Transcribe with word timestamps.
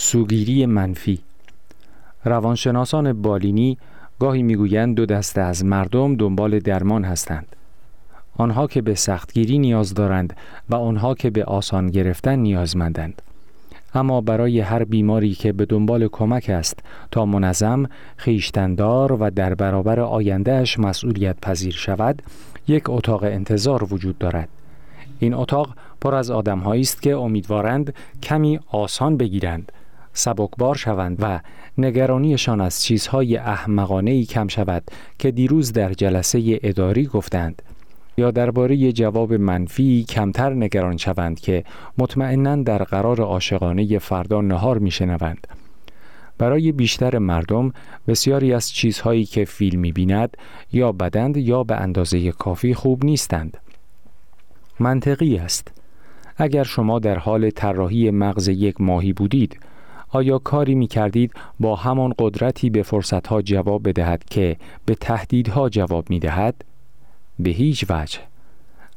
سوگیری 0.00 0.66
منفی. 0.66 1.18
روانشناسان 2.24 3.22
بالینی 3.22 3.78
گاهی 4.18 4.42
می‌گویند 4.42 4.96
دو 4.96 5.06
دسته 5.06 5.40
از 5.40 5.64
مردم 5.64 6.14
دنبال 6.14 6.58
درمان 6.58 7.04
هستند. 7.04 7.56
آنها 8.36 8.66
که 8.66 8.82
به 8.82 8.94
سختگیری 8.94 9.58
نیاز 9.58 9.94
دارند 9.94 10.36
و 10.70 10.74
آنها 10.74 11.14
که 11.14 11.30
به 11.30 11.44
آسان 11.44 11.90
گرفتن 11.90 12.38
نیازمندند. 12.38 13.22
اما 13.94 14.20
برای 14.20 14.60
هر 14.60 14.84
بیماری 14.84 15.34
که 15.34 15.52
به 15.52 15.64
دنبال 15.64 16.08
کمک 16.08 16.50
است 16.50 16.78
تا 17.10 17.26
منظم، 17.26 17.86
خیشتندار 18.16 19.12
و 19.12 19.30
در 19.30 19.54
برابر 19.54 20.00
آیندهش 20.00 20.78
مسئولیت 20.78 21.36
پذیر 21.42 21.74
شود، 21.74 22.22
یک 22.68 22.84
اتاق 22.88 23.22
انتظار 23.22 23.94
وجود 23.94 24.18
دارد. 24.18 24.48
این 25.18 25.34
اتاق 25.34 25.74
پر 26.00 26.14
از 26.14 26.30
آدم 26.30 26.66
است 26.66 27.02
که 27.02 27.16
امیدوارند 27.16 27.94
کمی 28.22 28.60
آسان 28.68 29.16
بگیرند، 29.16 29.72
سبکبار 30.18 30.74
شوند 30.74 31.16
و 31.20 31.40
نگرانیشان 31.78 32.60
از 32.60 32.82
چیزهای 32.82 33.36
احمقانه 33.36 34.10
ای 34.10 34.24
کم 34.24 34.48
شود 34.48 34.82
که 35.18 35.30
دیروز 35.30 35.72
در 35.72 35.92
جلسه 35.92 36.60
اداری 36.62 37.06
گفتند. 37.06 37.62
یا 38.16 38.30
درباره 38.30 38.92
جواب 38.92 39.32
منفی 39.34 40.04
کمتر 40.08 40.54
نگران 40.54 40.96
شوند 40.96 41.40
که 41.40 41.64
مطمئنا 41.98 42.56
در 42.56 42.78
قرار 42.78 43.20
عاشقانه 43.20 43.98
فردا 43.98 44.40
نهار 44.40 44.78
میشنوند. 44.78 45.46
برای 46.38 46.72
بیشتر 46.72 47.18
مردم 47.18 47.72
بسیاری 48.08 48.52
از 48.52 48.70
چیزهایی 48.70 49.24
که 49.24 49.44
فیلم 49.44 49.82
بیند 49.82 50.36
یا 50.72 50.92
بدند 50.92 51.36
یا 51.36 51.64
به 51.64 51.76
اندازه 51.76 52.32
کافی 52.32 52.74
خوب 52.74 53.04
نیستند. 53.04 53.56
منطقی 54.80 55.36
است. 55.36 55.72
اگر 56.36 56.64
شما 56.64 56.98
در 56.98 57.18
حال 57.18 57.50
طراحی 57.50 58.10
مغز 58.10 58.48
یک 58.48 58.80
ماهی 58.80 59.12
بودید 59.12 59.60
آیا 60.08 60.38
کاری 60.38 60.74
می 60.74 60.86
کردید 60.86 61.32
با 61.60 61.76
همان 61.76 62.14
قدرتی 62.18 62.70
به 62.70 62.82
فرصتها 62.82 63.42
جواب 63.42 63.88
بدهد 63.88 64.24
که 64.24 64.56
به 64.86 64.94
تهدیدها 64.94 65.68
جواب 65.68 66.10
می 66.10 66.18
دهد؟ 66.18 66.64
به 67.38 67.50
هیچ 67.50 67.84
وجه. 67.90 68.18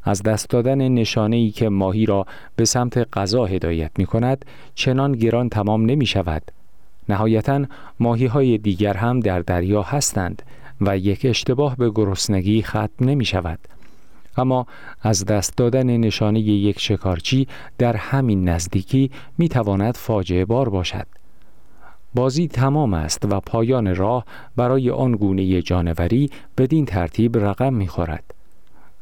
از 0.04 0.24
دست 0.24 0.50
دادن 0.50 0.88
نشانه 0.88 1.36
ای 1.36 1.52
که 1.52 1.70
ماهی 1.70 2.06
را 2.06 2.26
به 2.56 2.66
سمت 2.66 3.18
غذا 3.18 3.46
هدایت 3.46 3.92
می 3.98 4.06
کند 4.06 4.46
چنان 4.76 5.12
گران 5.12 5.50
تمام 5.50 5.86
نمی 5.86 6.06
شود 6.06 6.42
نهایتا 7.10 7.66
ماهی 8.00 8.26
های 8.26 8.58
دیگر 8.58 8.98
هم 8.98 9.20
در 9.20 9.40
دریا 9.40 9.82
هستند 9.82 10.42
و 10.82 10.98
یک 10.98 11.26
اشتباه 11.26 11.76
به 11.76 11.90
گرسنگی 11.90 12.62
ختم 12.62 12.90
نمی 13.00 13.26
شود 13.26 13.60
اما 14.38 14.68
از 15.02 15.26
دست 15.26 15.58
دادن 15.58 15.98
نشانه 15.98 16.40
یک 16.40 16.80
شکارچی 16.80 17.48
در 17.78 17.96
همین 17.96 18.50
نزدیکی 18.50 19.12
می 19.38 19.50
تواند 19.50 19.98
فاجعه 19.98 20.46
بار 20.46 20.70
باشد 20.70 21.08
بازی 22.16 22.48
تمام 22.48 22.94
است 22.94 23.26
و 23.30 23.40
پایان 23.40 23.96
راه 23.96 24.26
برای 24.56 24.90
آن 24.90 25.12
گونه 25.12 25.62
جانوری 25.62 26.30
بدین 26.58 26.86
ترتیب 26.86 27.38
رقم 27.38 27.74
می‌خورد. 27.74 28.34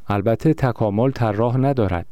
البته 0.07 0.53
تکامل 0.53 1.11
راه 1.11 1.57
ندارد 1.57 2.05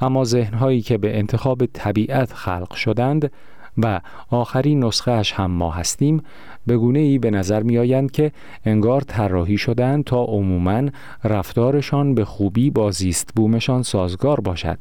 اما 0.00 0.24
ذهنهایی 0.24 0.82
که 0.82 0.98
به 0.98 1.18
انتخاب 1.18 1.66
طبیعت 1.66 2.32
خلق 2.32 2.74
شدند 2.74 3.32
و 3.78 4.00
آخرین 4.30 4.84
نسخه 4.84 5.22
هم 5.34 5.50
ما 5.50 5.70
هستیم 5.70 6.22
به 6.66 6.76
گونه 6.76 6.98
ای 6.98 7.18
به 7.18 7.30
نظر 7.30 7.62
می 7.62 7.78
آیند 7.78 8.10
که 8.10 8.32
انگار 8.64 9.00
طراحی 9.00 9.58
شدند 9.58 10.04
تا 10.04 10.24
عموما 10.24 10.88
رفتارشان 11.24 12.14
به 12.14 12.24
خوبی 12.24 12.70
با 12.70 12.90
زیست 12.90 13.30
بومشان 13.36 13.82
سازگار 13.82 14.40
باشد. 14.40 14.78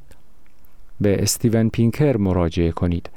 به 1.01 1.23
استیون 1.23 1.69
پینکر 1.69 2.17
مراجعه 2.17 2.71
کنید 2.71 3.09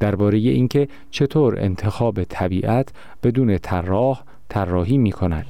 درباره 0.00 0.38
اینکه 0.38 0.88
چطور 1.10 1.60
انتخاب 1.60 2.24
طبیعت 2.24 2.92
بدون 3.22 3.58
طراح 3.58 4.22
طراحی 4.48 4.98
می 4.98 5.12
کند. 5.12 5.46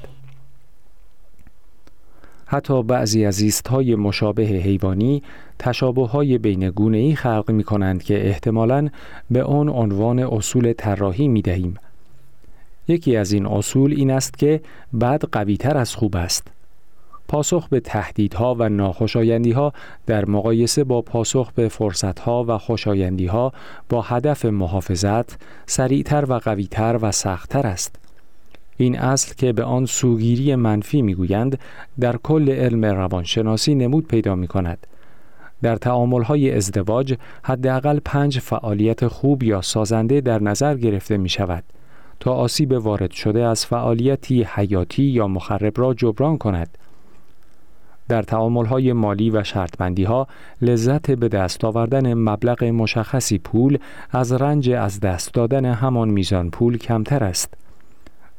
حتی 2.47 2.83
بعضی 2.83 3.25
از 3.25 3.35
زیست 3.35 3.69
های 3.69 3.95
مشابه 3.95 4.42
حیوانی 4.42 5.23
تشابه 5.59 6.07
های 6.07 6.39
بین 6.39 6.70
گونه 6.70 6.98
ای 6.98 7.14
خلق 7.14 7.51
می 7.51 7.64
کنند 7.64 8.03
که 8.03 8.27
احتمالاً 8.29 8.89
به 9.30 9.42
آن 9.42 9.69
عنوان 9.69 10.19
اصول 10.19 10.73
طراحی 10.73 11.29
می 11.29 11.42
دهیم. 11.42 11.75
یکی 12.90 13.17
از 13.17 13.33
این 13.33 13.46
اصول 13.46 13.92
این 13.92 14.11
است 14.11 14.39
که 14.39 14.61
بد 15.01 15.24
قویتر 15.33 15.77
از 15.77 15.95
خوب 15.95 16.17
است. 16.17 16.46
پاسخ 17.28 17.68
به 17.68 17.80
تهدیدها 17.80 18.56
و 18.58 18.68
ناخوشایندیها 18.68 19.73
در 20.06 20.24
مقایسه 20.24 20.84
با 20.84 21.02
پاسخ 21.02 21.52
به 21.52 21.68
فرصتها 21.68 22.45
و 22.48 22.58
خوشایندیها 22.58 23.52
با 23.89 24.02
هدف 24.02 24.45
محافظت 24.45 25.39
سریعتر 25.67 26.24
و 26.29 26.39
قویتر 26.39 26.98
و 27.02 27.12
سختتر 27.12 27.67
است. 27.67 27.96
این 28.77 28.98
اصل 28.98 29.34
که 29.34 29.52
به 29.52 29.64
آن 29.64 29.86
سوگیری 29.86 30.55
منفی 30.55 31.02
می‌گویند 31.02 31.58
در 32.00 32.17
کل 32.17 32.50
علم 32.50 32.84
روانشناسی 32.84 33.74
نمود 33.74 34.06
پیدا 34.06 34.34
می 34.34 34.46
کند. 34.46 34.86
در 35.62 35.79
های 36.24 36.56
ازدواج 36.56 37.14
حداقل 37.42 37.98
پنج 38.05 38.39
فعالیت 38.39 39.06
خوب 39.06 39.42
یا 39.42 39.61
سازنده 39.61 40.20
در 40.20 40.42
نظر 40.42 40.77
گرفته 40.77 41.17
می 41.17 41.29
شود 41.29 41.64
تا 42.20 42.33
آسیب 42.33 42.73
وارد 42.73 43.11
شده 43.11 43.45
از 43.45 43.67
فعالیتی 43.67 44.42
حیاتی 44.42 45.03
یا 45.03 45.29
مخرب 45.29 45.81
را 45.81 45.95
جبران 45.95 46.39
کند. 46.39 46.79
در 48.08 48.25
های 48.67 48.92
مالی 48.92 49.31
و 49.31 49.45
شرطبندی 49.45 50.05
ها 50.05 50.27
لذت 50.63 51.11
به 51.11 51.29
دست 51.29 51.64
آوردن 51.64 52.14
مبلغ 52.14 52.64
مشخصی 52.64 53.39
پول 53.39 53.79
از 54.11 54.33
رنج 54.33 54.70
از 54.70 55.01
دست 55.01 55.35
دادن 55.35 55.64
همان 55.64 56.09
میزان 56.09 56.51
پول 56.51 56.79
کمتر 56.79 57.25
است. 57.25 57.55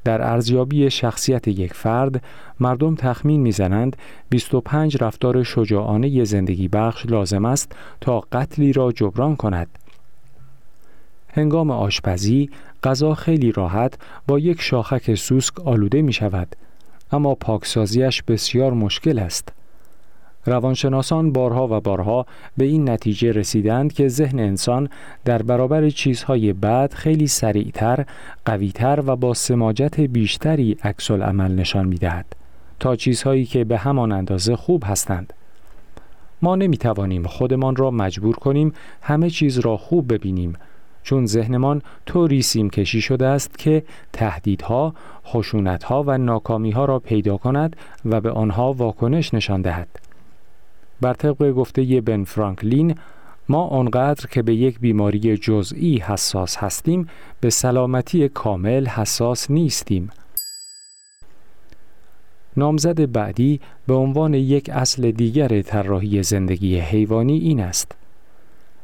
در 0.03 0.21
ارزیابی 0.21 0.89
شخصیت 0.89 1.47
یک 1.47 1.73
فرد 1.73 2.23
مردم 2.59 2.95
تخمین 2.95 3.41
می‌زنند 3.41 3.97
25 4.29 4.97
رفتار 5.03 5.43
شجاعانه 5.43 6.23
زندگی 6.23 6.67
بخش 6.67 7.05
لازم 7.05 7.45
است 7.45 7.71
تا 8.01 8.19
قتلی 8.19 8.73
را 8.73 8.91
جبران 8.91 9.35
کند. 9.35 9.67
هنگام 11.33 11.71
آشپزی 11.71 12.49
غذا 12.83 13.13
خیلی 13.15 13.51
راحت 13.51 13.93
با 14.27 14.39
یک 14.39 14.61
شاخک 14.61 15.15
سوسک 15.15 15.59
آلوده 15.59 16.01
می 16.01 16.13
شود 16.13 16.55
اما 17.11 17.35
پاکسازیش 17.35 18.23
بسیار 18.23 18.73
مشکل 18.73 19.19
است. 19.19 19.49
روانشناسان 20.45 21.31
بارها 21.31 21.77
و 21.77 21.81
بارها 21.81 22.25
به 22.57 22.65
این 22.65 22.89
نتیجه 22.89 23.31
رسیدند 23.31 23.93
که 23.93 24.07
ذهن 24.07 24.39
انسان 24.39 24.89
در 25.25 25.41
برابر 25.41 25.89
چیزهای 25.89 26.53
بد 26.53 26.93
خیلی 26.93 27.27
سریعتر، 27.27 28.05
قویتر 28.45 29.03
و 29.07 29.15
با 29.15 29.33
سماجت 29.33 29.99
بیشتری 29.99 30.77
عکس 30.83 31.11
عمل 31.11 31.51
نشان 31.51 31.87
می‌دهد 31.87 32.25
تا 32.79 32.95
چیزهایی 32.95 33.45
که 33.45 33.63
به 33.63 33.77
همان 33.77 34.11
اندازه 34.11 34.55
خوب 34.55 34.83
هستند. 34.85 35.33
ما 36.41 36.55
نمی 36.55 36.77
توانیم 36.77 37.23
خودمان 37.23 37.75
را 37.75 37.91
مجبور 37.91 38.35
کنیم 38.35 38.73
همه 39.01 39.29
چیز 39.29 39.59
را 39.59 39.77
خوب 39.77 40.13
ببینیم 40.13 40.53
چون 41.03 41.25
ذهنمان 41.25 41.81
طوری 42.05 42.41
سیم 42.41 42.69
کشی 42.69 43.01
شده 43.01 43.27
است 43.27 43.57
که 43.57 43.83
تهدیدها، 44.13 44.93
خشونتها 45.25 46.03
و 46.07 46.17
ناکامیها 46.17 46.85
را 46.85 46.99
پیدا 46.99 47.37
کند 47.37 47.75
و 48.05 48.21
به 48.21 48.31
آنها 48.31 48.73
واکنش 48.73 49.33
نشان 49.33 49.61
دهد. 49.61 49.99
بر 51.01 51.13
طبق 51.13 51.51
گفته 51.51 52.01
بن 52.01 52.23
فرانکلین 52.23 52.95
ما 53.49 53.67
آنقدر 53.67 54.25
که 54.25 54.41
به 54.41 54.55
یک 54.55 54.79
بیماری 54.79 55.37
جزئی 55.37 55.97
حساس 55.97 56.57
هستیم 56.57 57.07
به 57.39 57.49
سلامتی 57.49 58.29
کامل 58.29 58.87
حساس 58.87 59.51
نیستیم 59.51 60.09
نامزد 62.57 63.11
بعدی 63.11 63.59
به 63.87 63.93
عنوان 63.93 64.33
یک 64.33 64.69
اصل 64.69 65.11
دیگر 65.11 65.61
طراحی 65.61 66.23
زندگی 66.23 66.79
حیوانی 66.79 67.37
این 67.37 67.59
است 67.59 68.00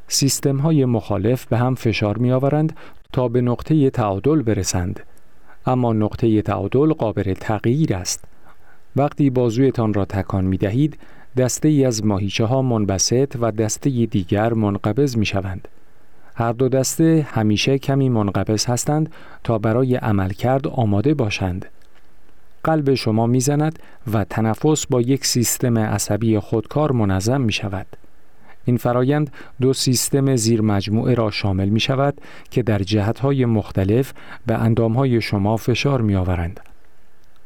سیستم 0.08 0.58
های 0.58 0.86
مخالف 0.86 1.46
به 1.46 1.58
هم 1.58 1.76
فشار 1.76 2.18
می 2.18 2.32
آورند 2.32 2.76
تا 3.14 3.28
به 3.28 3.42
نقطه 3.42 3.90
تعادل 3.90 4.42
برسند 4.42 5.00
اما 5.66 5.94
نقطه 5.94 6.42
تعادل 6.42 6.94
قابل 6.94 7.34
تغییر 7.34 7.96
است 7.96 8.24
وقتی 8.96 9.30
بازویتان 9.30 9.94
را 9.94 10.06
تکان 10.06 10.46
می 10.46 10.58
دهید 10.58 10.98
دسته 11.38 11.68
ای 11.68 11.86
از 11.86 12.06
ماهیچه 12.06 12.46
ها 12.46 12.62
منبسط 12.62 13.36
و 13.42 13.52
دسته 13.52 13.90
دیگر 13.90 14.54
منقبض 14.54 15.18
می 15.18 15.26
شوند. 15.26 15.68
هر 16.36 16.52
دو 16.52 16.70
دسته 16.70 17.28
همیشه 17.32 17.78
کمی 17.78 18.10
منقبض 18.10 18.66
هستند 18.66 19.12
تا 19.44 19.58
برای 19.58 19.96
عملکرد 19.96 20.68
آماده 20.68 21.14
باشند. 21.14 21.66
قلب 22.64 22.94
شما 22.94 23.28
می‌زند 23.28 23.80
و 24.14 24.24
تنفس 24.24 24.88
با 24.88 25.02
یک 25.02 25.26
سیستم 25.26 25.78
عصبی 25.78 26.40
خودکار 26.40 26.92
منظم 26.92 27.42
می 27.42 27.52
شود. 27.52 27.88
این 28.68 28.78
فرایند 28.78 29.32
دو 29.62 29.74
سیستم 29.74 30.36
زیر 30.36 30.62
مجموعه 30.62 31.14
را 31.14 31.32
شامل 31.32 31.70
می 31.70 31.80
شود 31.80 32.22
که 32.52 32.64
در 32.64 32.80
جهت 32.80 33.20
های 33.20 33.46
مختلف 33.46 34.14
به 34.46 34.56
اندام 34.56 34.94
های 34.94 35.22
شما 35.22 35.58
فشار 35.58 36.02
می 36.02 36.16
آورند. 36.16 36.60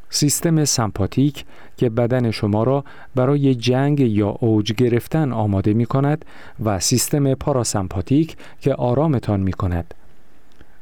سیستم 0.09 0.65
سمپاتیک 0.65 1.45
که 1.77 1.89
بدن 1.89 2.31
شما 2.31 2.63
را 2.63 2.83
برای 3.15 3.55
جنگ 3.55 3.99
یا 3.99 4.29
اوج 4.29 4.73
گرفتن 4.73 5.31
آماده 5.31 5.73
می 5.73 5.85
کند 5.85 6.25
و 6.63 6.79
سیستم 6.79 7.33
پاراسمپاتیک 7.33 8.37
که 8.61 8.73
آرامتان 8.73 9.39
می 9.39 9.53
کند. 9.53 9.93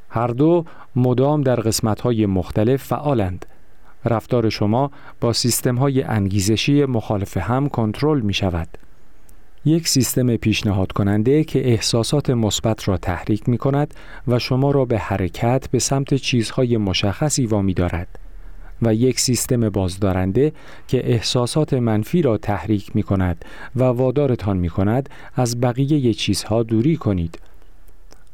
هر 0.10 0.28
دو 0.28 0.66
مدام 0.96 1.42
در 1.42 1.56
قسمت‌های 1.56 2.26
مختلف 2.26 2.84
فعالند. 2.84 3.46
رفتار 4.06 4.50
شما 4.50 4.92
با 5.22 5.34
سیستم‌های 5.34 6.04
انگیزشی 6.04 6.86
مخالف 6.86 7.38
هم 7.38 7.70
کنترل 7.70 8.20
می 8.22 8.34
شود. 8.34 8.68
یک 9.66 9.88
سیستم 9.88 10.36
پیشنهاد 10.36 10.92
کننده 10.92 11.44
که 11.44 11.68
احساسات 11.68 12.30
مثبت 12.30 12.88
را 12.88 12.98
تحریک 12.98 13.50
می 13.50 13.58
کند 13.58 13.94
و 14.28 14.40
شما 14.40 14.72
را 14.72 14.86
به 14.86 15.00
حرکت 15.00 15.68
به 15.72 15.80
سمت 15.80 16.14
چیزهای 16.14 16.78
مشخصی 16.78 17.46
وامی 17.46 17.74
دارد 17.74 18.08
و 18.82 18.94
یک 18.94 19.20
سیستم 19.20 19.70
بازدارنده 19.70 20.52
که 20.88 21.12
احساسات 21.12 21.74
منفی 21.74 22.22
را 22.22 22.38
تحریک 22.38 22.96
می 22.96 23.04
کند 23.04 23.46
و 23.76 23.84
وادارتان 23.84 24.58
می 24.58 24.70
کند 24.70 25.10
از 25.36 25.62
بقیه 25.62 26.14
چیزها 26.14 26.64
دوری 26.64 26.98
کنید. 26.98 27.40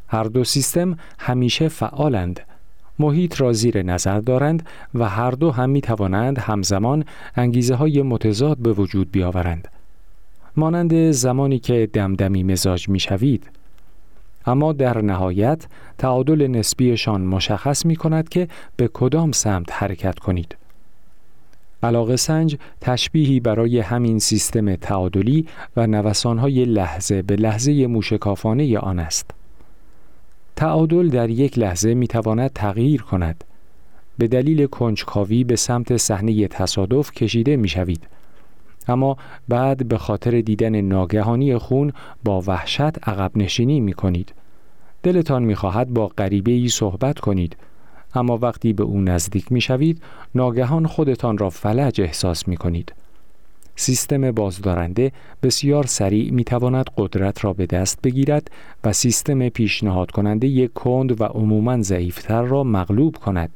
هر 0.07 0.24
دو 0.24 0.44
سیستم 0.44 0.98
همیشه 1.19 1.68
فعالند. 1.68 2.39
محیط 3.00 3.42
را 3.42 3.54
زیر 3.54 3.83
نظر 3.83 4.19
دارند 4.19 4.66
و 4.95 5.10
هر 5.10 5.31
دو 5.31 5.51
هم 5.51 5.69
می 5.69 5.81
توانند 5.81 6.39
همزمان 6.39 7.06
انگیزه 7.36 7.75
های 7.75 8.01
متضاد 8.01 8.57
به 8.57 8.74
وجود 8.74 9.12
بیاورند. 9.12 9.68
مانند 10.57 11.12
زمانی 11.12 11.60
که 11.60 11.90
دمدمی 11.94 12.44
مزاج 12.44 12.90
می 12.90 13.00
شوید. 13.00 13.50
اما 14.46 14.74
در 14.74 15.02
نهایت 15.02 15.66
تعادل 15.98 16.48
نسبیشان 16.48 17.22
مشخص 17.22 17.86
می 17.86 17.96
کند 17.96 18.30
که 18.30 18.48
به 18.75 18.90
کدام 18.94 19.31
سمت 19.31 19.74
حرکت 19.74 20.19
کنید. 20.19 20.56
علاقه 21.84 22.16
سنج 22.16 22.57
تشبیهی 22.81 23.40
برای 23.40 23.80
همین 23.80 24.19
سیستم 24.19 24.75
تعادلی 24.75 25.48
و 25.78 25.88
نوسانهای 25.88 26.66
لحظه 26.66 27.22
به 27.22 27.36
لحظه 27.36 27.88
موشکافانه 27.88 28.80
آن 28.80 29.00
است. 29.00 29.31
تعادل 30.56 31.10
در 31.10 31.30
یک 31.30 31.60
لحظه 31.60 31.94
می 31.94 32.07
تواند 32.07 32.52
تغییر 32.54 33.02
کند. 33.02 33.44
به 34.18 34.28
دلیل 34.28 34.66
کنجکاوی 34.66 35.44
به 35.44 35.56
سمت 35.56 35.98
صحنه 35.98 36.48
تصادف 36.48 37.12
کشیده 37.12 37.56
می 37.56 37.68
شوید. 37.68 38.07
اما 38.87 39.17
بعد 39.47 39.87
به 39.87 39.97
خاطر 39.97 40.41
دیدن 40.41 40.81
ناگهانی 40.81 41.57
خون 41.57 41.91
با 42.23 42.41
وحشت 42.41 43.07
عقب 43.07 43.31
نشینی 43.35 43.79
می 43.79 43.93
کنید. 43.93 44.33
دلتان 45.03 45.43
می 45.43 45.55
خواهد 45.55 45.93
با 45.93 46.07
غریبه 46.07 46.51
ای 46.51 46.69
صحبت 46.69 47.19
کنید 47.19 47.57
اما 48.15 48.37
وقتی 48.37 48.73
به 48.73 48.83
او 48.83 49.01
نزدیک 49.01 49.51
می 49.51 49.61
شوید 49.61 50.01
ناگهان 50.35 50.87
خودتان 50.87 51.37
را 51.37 51.49
فلج 51.49 52.01
احساس 52.01 52.47
می 52.47 52.57
کنید. 52.57 52.93
سیستم 53.75 54.31
بازدارنده 54.31 55.11
بسیار 55.43 55.85
سریع 55.85 56.31
می 56.31 56.43
تواند 56.43 56.85
قدرت 56.97 57.45
را 57.45 57.53
به 57.53 57.65
دست 57.65 58.01
بگیرد 58.01 58.51
و 58.83 58.93
سیستم 58.93 59.49
پیشنهاد 59.49 60.11
کننده 60.11 60.47
یک 60.47 60.73
کند 60.73 61.21
و 61.21 61.23
عموما 61.23 61.81
ضعیفتر 61.81 62.41
را 62.41 62.63
مغلوب 62.63 63.15
کند. 63.15 63.49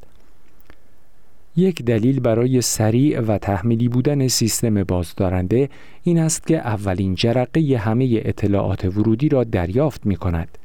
یک 1.60 1.86
دلیل 1.86 2.20
برای 2.20 2.62
سریع 2.62 3.20
و 3.20 3.38
تحمیلی 3.38 3.88
بودن 3.88 4.28
سیستم 4.28 4.84
بازدارنده 4.84 5.70
این 6.04 6.20
است 6.20 6.48
که 6.48 6.58
اولین 6.58 7.16
جرقه 7.16 7.78
همه 7.78 8.22
اطلاعات 8.26 8.86
ورودی 8.86 9.30
را 9.30 9.44
دریافت 9.44 10.06
می 10.06 10.16
کند. 10.16 10.58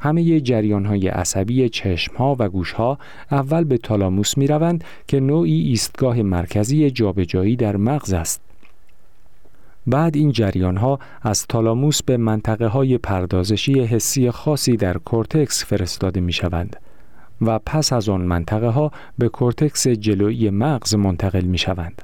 همه 0.00 0.40
جریان 0.40 0.84
های 0.84 1.08
عصبی 1.08 1.68
چشم 1.68 2.16
ها 2.16 2.36
و 2.38 2.48
گوش 2.48 2.72
ها 2.72 2.98
اول 3.30 3.64
به 3.64 3.78
تالاموس 3.78 4.38
می 4.38 4.46
روند 4.46 4.84
که 5.06 5.20
نوعی 5.20 5.60
ایستگاه 5.60 6.22
مرکزی 6.22 6.90
جابجایی 6.90 7.56
در 7.56 7.76
مغز 7.76 8.12
است. 8.12 8.40
بعد 9.86 10.16
این 10.16 10.32
جریان 10.32 10.76
ها 10.76 10.98
از 11.22 11.46
تالاموس 11.46 12.02
به 12.02 12.16
منطقه 12.16 12.66
های 12.66 12.98
پردازشی 12.98 13.80
حسی 13.80 14.30
خاصی 14.30 14.76
در 14.76 14.98
کورتکس 14.98 15.64
فرستاده 15.64 16.20
می 16.20 16.32
شوند. 16.32 16.76
و 17.40 17.58
پس 17.58 17.92
از 17.92 18.08
آن 18.08 18.20
منطقه 18.20 18.68
ها 18.68 18.92
به 19.18 19.28
کورتکس 19.28 19.88
جلویی 19.88 20.50
مغز 20.50 20.94
منتقل 20.94 21.44
می 21.44 21.58
شوند. 21.58 22.02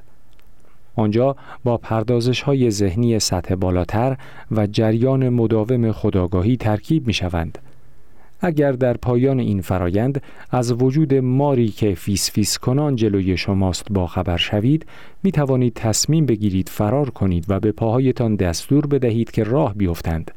آنجا 0.95 1.35
با 1.63 1.77
پردازش 1.77 2.41
های 2.41 2.71
ذهنی 2.71 3.19
سطح 3.19 3.55
بالاتر 3.55 4.17
و 4.51 4.67
جریان 4.67 5.29
مداوم 5.29 5.91
خودآگاهی 5.91 6.57
ترکیب 6.57 7.07
می 7.07 7.13
شوند. 7.13 7.57
اگر 8.41 8.71
در 8.71 8.97
پایان 8.97 9.39
این 9.39 9.61
فرایند 9.61 10.21
از 10.51 10.71
وجود 10.71 11.13
ماری 11.13 11.67
که 11.67 11.95
فیس 11.95 12.31
فیس 12.31 12.57
کنان 12.57 12.95
جلوی 12.95 13.37
شماست 13.37 13.85
با 13.91 14.07
خبر 14.07 14.37
شوید 14.37 14.85
می 15.23 15.31
توانید 15.31 15.73
تصمیم 15.73 16.25
بگیرید 16.25 16.69
فرار 16.69 17.09
کنید 17.09 17.45
و 17.49 17.59
به 17.59 17.71
پاهایتان 17.71 18.35
دستور 18.35 18.85
بدهید 18.85 19.31
که 19.31 19.43
راه 19.43 19.73
بیفتند 19.73 20.31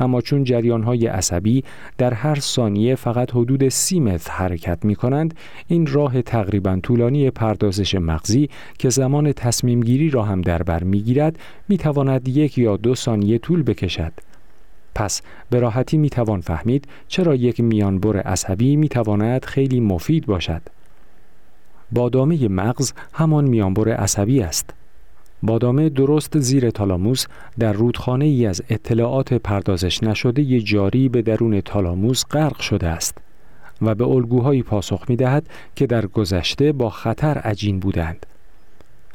اما 0.00 0.20
چون 0.20 0.44
جریان 0.44 0.82
های 0.82 1.06
عصبی 1.06 1.64
در 1.98 2.14
هر 2.14 2.34
ثانیه 2.34 2.94
فقط 2.94 3.30
حدود 3.30 3.68
سی 3.68 4.00
متر 4.00 4.32
حرکت 4.32 4.84
می 4.84 4.94
کنند 4.94 5.34
این 5.68 5.86
راه 5.86 6.22
تقریبا 6.22 6.80
طولانی 6.82 7.30
پردازش 7.30 7.94
مغزی 7.94 8.48
که 8.78 8.90
زمان 8.90 9.32
تصمیم 9.32 9.80
گیری 9.80 10.10
را 10.10 10.22
هم 10.22 10.40
در 10.40 10.62
بر 10.62 10.82
می 10.82 11.00
گیرد 11.00 11.38
می 11.68 11.78
تواند 11.78 12.28
یک 12.28 12.58
یا 12.58 12.76
دو 12.76 12.94
ثانیه 12.94 13.38
طول 13.38 13.62
بکشد. 13.62 14.12
پس 14.94 15.22
به 15.50 15.60
راحتی 15.60 15.96
می 15.96 16.10
توان 16.10 16.40
فهمید 16.40 16.88
چرا 17.08 17.34
یک 17.34 17.60
میانبر 17.60 18.20
عصبی 18.20 18.76
می 18.76 18.88
تواند 18.88 19.44
خیلی 19.44 19.80
مفید 19.80 20.26
باشد. 20.26 20.62
بادامه 21.92 22.48
مغز 22.48 22.92
همان 23.12 23.44
میانبر 23.44 23.88
عصبی 23.88 24.40
است. 24.40 24.74
بادامه 25.46 25.88
درست 25.88 26.38
زیر 26.38 26.70
تالاموس 26.70 27.26
در 27.58 27.72
رودخانه 27.72 28.24
ای 28.24 28.46
از 28.46 28.62
اطلاعات 28.70 29.34
پردازش 29.34 30.02
نشده 30.02 30.60
جاری 30.60 31.08
به 31.08 31.22
درون 31.22 31.60
تالاموس 31.60 32.24
غرق 32.30 32.60
شده 32.60 32.86
است 32.86 33.18
و 33.82 33.94
به 33.94 34.04
الگوهایی 34.04 34.62
پاسخ 34.62 35.04
می 35.08 35.16
دهد 35.16 35.46
که 35.76 35.86
در 35.86 36.06
گذشته 36.06 36.72
با 36.72 36.90
خطر 36.90 37.38
عجین 37.38 37.80
بودند. 37.80 38.26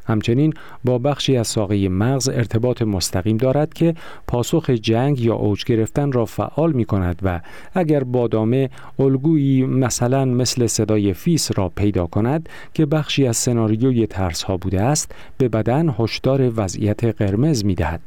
همچنین 0.09 0.53
با 0.85 0.97
بخشی 0.97 1.37
از 1.37 1.47
ساقه 1.47 1.89
مغز 1.89 2.29
ارتباط 2.29 2.81
مستقیم 2.81 3.37
دارد 3.37 3.73
که 3.73 3.93
پاسخ 4.27 4.69
جنگ 4.69 5.21
یا 5.21 5.33
اوج 5.33 5.63
گرفتن 5.63 6.11
را 6.11 6.25
فعال 6.25 6.71
می 6.71 6.85
کند 6.85 7.19
و 7.23 7.41
اگر 7.73 8.03
بادامه 8.03 8.69
الگویی 8.99 9.65
مثلا 9.65 10.25
مثل 10.25 10.67
صدای 10.67 11.13
فیس 11.13 11.51
را 11.55 11.69
پیدا 11.69 12.07
کند 12.07 12.49
که 12.73 12.85
بخشی 12.85 13.27
از 13.27 13.37
سناریوی 13.37 14.07
ترس 14.07 14.43
ها 14.43 14.57
بوده 14.57 14.81
است 14.81 15.11
به 15.37 15.49
بدن 15.49 15.95
هشدار 15.99 16.51
وضعیت 16.55 17.03
قرمز 17.03 17.65
می 17.65 17.75
دهد. 17.75 18.01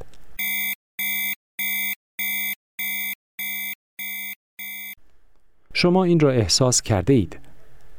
شما 5.75 6.05
این 6.05 6.21
را 6.21 6.31
احساس 6.31 6.83
کرده 6.83 7.13
اید 7.13 7.42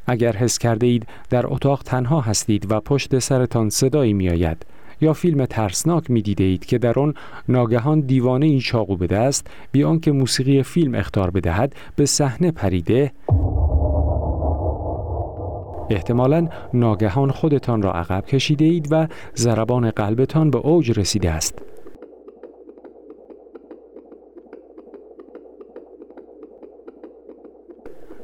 اگر 0.08 0.36
حس 0.36 0.58
کرده 0.58 0.88
اید 0.88 1.08
در 1.30 1.54
اتاق 1.54 1.84
تنها 1.84 2.22
هستید 2.22 2.72
و 2.72 2.80
پشت 2.80 3.20
سرتان 3.20 3.70
صدایی 3.70 4.13
می 4.13 4.30
آید 4.30 4.66
یا 5.01 5.13
فیلم 5.13 5.46
ترسناک 5.46 6.12
می 6.12 6.22
دیده 6.22 6.44
اید 6.44 6.66
که 6.66 6.77
در 6.77 7.00
آن 7.00 7.13
ناگهان 7.50 8.00
دیوانه 8.00 8.46
این 8.46 8.60
چاقو 8.60 8.96
به 8.96 9.08
دست 9.08 9.48
بیان 9.72 10.00
که 10.00 10.12
موسیقی 10.12 10.63
فیلم 10.63 10.96
اختار 10.96 11.32
بدهد 11.32 11.75
به 11.96 12.06
صحنه 12.06 12.51
پریده. 12.51 13.12
احتمالا 15.89 16.48
ناگهان 16.74 17.32
خودتان 17.32 17.82
را 17.82 17.94
عقب 17.94 18.25
کشیده 18.25 18.66
اید 18.66 18.88
و 18.92 19.08
ضربان 19.36 19.89
قلبتان 19.89 20.50
به 20.50 20.58
اوج 20.58 21.00
رسیده 21.00 21.32
است 21.32 21.73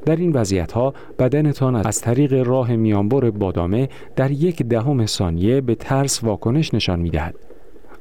در 0.09 0.15
این 0.15 0.31
وضعیت 0.31 0.71
ها 0.71 0.93
بدنتان 1.19 1.75
از 1.75 2.01
طریق 2.01 2.33
راه 2.33 2.75
میانبر 2.75 3.29
بادامه 3.29 3.89
در 4.15 4.31
یک 4.31 4.63
دهم 4.63 5.05
ثانیه 5.05 5.61
به 5.61 5.75
ترس 5.75 6.23
واکنش 6.23 6.73
نشان 6.73 6.99
می 6.99 7.09
دهد. 7.09 7.35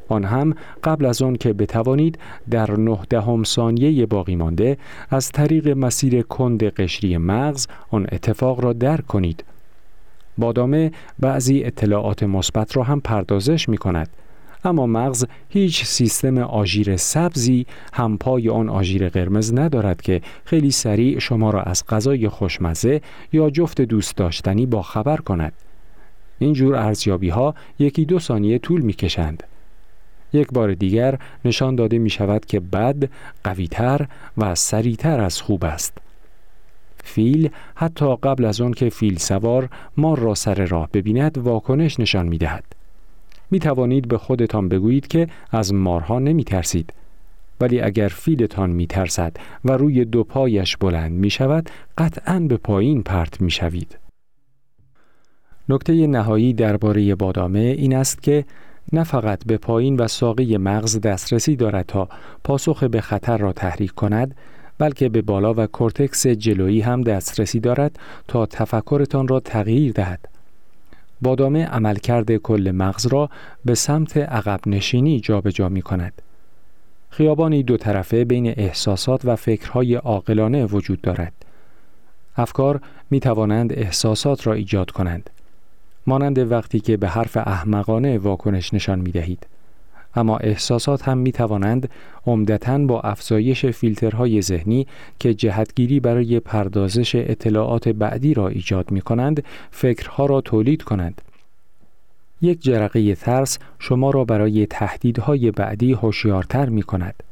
آن 0.09 0.25
هم 0.25 0.55
قبل 0.85 1.07
از 1.07 1.23
آن 1.23 1.37
که 1.37 1.53
بتوانید 1.53 2.19
در 2.50 2.71
نه 2.71 2.99
دهم 3.11 3.45
ثانیه 3.45 4.07
باقی 4.07 4.37
مانده 4.37 4.79
از 5.11 5.33
طریق 5.33 5.69
مسیر 5.69 6.23
کند 6.23 6.65
قشری 6.65 7.17
مغز 7.17 7.67
آن 7.91 8.07
اتفاق 8.12 8.61
را 8.61 8.73
درک 8.73 9.07
کنید. 9.07 9.45
بادامه 10.38 10.93
بعضی 11.19 11.65
اطلاعات 11.65 12.23
مثبت 12.23 12.77
را 12.77 12.83
هم 12.83 13.00
پردازش 13.00 13.69
می 13.69 13.79
کند 13.79 14.09
اما 14.65 14.87
مغز 14.87 15.25
هیچ 15.49 15.85
سیستم 15.85 16.38
آژیر 16.38 16.97
سبزی 16.97 17.67
همپای 17.93 18.49
آن 18.49 18.69
آژیر 18.69 19.09
قرمز 19.09 19.55
ندارد 19.55 20.03
که 20.03 20.21
خیلی 20.45 20.71
سریع 20.71 21.19
شما 21.19 21.50
را 21.50 21.62
از 21.62 21.85
غذای 21.87 22.29
خوشمزه 22.29 23.00
یا 23.33 23.50
جفت 23.50 23.81
دوست 23.81 24.17
داشتنی 24.17 24.67
با 24.67 24.83
خبر 24.83 25.17
کند. 25.17 25.53
این 26.38 26.53
جور 26.53 26.77
ارزیابی 26.77 27.29
ها 27.29 27.55
یکی 27.79 28.05
دو 28.05 28.19
ثانیه 28.19 28.59
طول 28.59 28.81
می 28.81 28.93
کشند. 28.93 29.43
یک 30.33 30.49
بار 30.49 30.75
دیگر 30.75 31.19
نشان 31.45 31.77
داده 31.77 31.99
می 31.99 32.11
شود 32.11 32.47
که 32.47 32.61
بد 32.61 33.09
قویتر 33.45 34.07
و 34.38 34.55
سریعتر 34.55 35.21
از 35.21 35.43
خوب 35.43 35.65
است. 35.65 35.99
فیل 37.05 37.50
حتی 37.75 38.17
قبل 38.23 38.45
از 38.45 38.61
آن 38.61 38.73
که 38.73 38.91
فیل 38.91 39.19
سوار 39.19 39.69
مار 39.97 40.19
را 40.19 40.35
سر 40.35 40.65
راه 40.65 40.88
ببیند 40.93 41.38
واکنش 41.38 42.00
نشان 42.00 42.29
می 42.29 42.38
دهد. 42.38 42.77
می 43.50 43.59
توانید 43.59 44.09
به 44.09 44.19
خودتان 44.19 44.69
بگویید 44.69 45.07
که 45.07 45.26
از 45.50 45.75
مارها 45.75 46.19
نمی 46.19 46.45
ترسید. 46.45 46.93
ولی 47.61 47.81
اگر 47.81 48.09
فیلتان 48.09 48.71
می 48.71 48.87
ترسد 48.87 49.37
و 49.64 49.73
روی 49.73 50.05
دو 50.05 50.25
پایش 50.25 50.76
بلند 50.76 51.12
می 51.12 51.31
شود 51.31 51.71
قطعا 51.99 52.40
به 52.40 52.57
پایین 52.57 53.02
پرت 53.02 53.40
می 53.40 53.50
شوید. 53.50 53.99
نکته 55.69 56.07
نهایی 56.07 56.52
درباره 56.52 57.14
بادامه 57.14 57.59
این 57.59 57.97
است 57.97 58.23
که 58.23 58.45
نه 58.93 59.05
فقط 59.05 59.45
به 59.47 59.57
پایین 59.57 59.97
و 59.97 60.09
ساقه 60.09 60.59
مغز 60.59 61.00
دسترسی 61.00 61.57
دارد 61.57 61.87
تا 61.87 62.09
پاسخ 62.45 62.85
به 62.85 63.00
خطر 63.00 63.38
را 63.38 63.52
تحریک 63.52 63.93
کند 63.93 64.35
بلکه 64.78 65.09
به 65.09 65.23
بالا 65.23 65.55
و 65.57 65.67
کورتکس 65.67 66.26
جلویی 66.26 66.81
هم 66.81 67.02
دسترسی 67.02 67.61
دارد 67.61 67.99
تا 68.28 68.47
تفکرتان 68.47 69.28
را 69.28 69.40
تغییر 69.40 69.93
دهد. 69.93 70.38
بادامه 71.23 71.65
عملکرد 71.65 72.37
کل 72.37 72.71
مغز 72.75 73.07
را 73.07 73.31
به 73.65 73.75
سمت 73.75 74.17
عقب 74.17 74.61
نشینی 74.67 75.21
جابجا 75.21 75.69
می 75.69 75.83
کند. 75.83 76.23
خیابانی 77.11 77.63
دو 77.63 77.77
طرفه 77.77 78.25
بین 78.25 78.47
احساسات 78.47 79.25
و 79.25 79.37
فکرهای 79.37 79.95
عاقلانه 79.95 80.67
وجود 80.67 81.01
دارد. 81.01 81.33
افکار 82.37 82.81
می 83.11 83.21
توانند 83.21 83.73
احساسات 83.73 84.47
را 84.47 84.53
ایجاد 84.53 84.91
کنند. 84.91 85.31
مانند 86.07 86.53
وقتی 86.53 86.81
که 86.81 86.97
به 86.97 87.09
حرف 87.09 87.37
احمقانه 87.37 88.19
واکنش 88.19 88.75
نشان 88.75 88.99
می 88.99 89.11
دهید. 89.11 89.47
اما 90.15 90.37
احساسات 90.37 91.09
هم 91.09 91.19
می 91.19 91.33
توانند 91.33 91.88
عمدتا 92.27 92.79
با 92.79 93.00
افزایش 93.00 93.67
فیلترهای 93.67 94.43
ذهنی 94.43 94.87
که 95.19 95.35
جهتگیری 95.35 96.00
برای 96.00 96.41
پردازش 96.41 97.15
اطلاعات 97.15 97.88
بعدی 97.88 98.35
را 98.35 98.49
ایجاد 98.49 98.91
می 98.91 99.00
کنند 99.00 99.45
فکرها 99.71 100.27
را 100.27 100.41
تولید 100.41 100.83
کنند. 100.83 101.23
یک 102.43 102.62
جرقه 102.62 103.15
ترس 103.15 103.59
شما 103.79 104.11
را 104.11 104.25
برای 104.25 104.67
تهدیدهای 104.67 105.50
بعدی 105.50 105.93
هوشیارتر 105.93 106.69
می 106.69 106.83
کند. 106.83 107.23